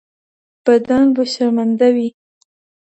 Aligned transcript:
بدان 0.65 1.05
به 1.15 1.23
شرمنده 1.33 1.87
وي. 1.95 2.09